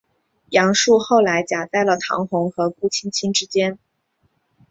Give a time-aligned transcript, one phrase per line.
[0.49, 3.77] 杨树后来夹在了唐红和顾菁菁之间。